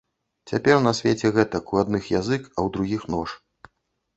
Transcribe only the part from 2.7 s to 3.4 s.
другіх нож.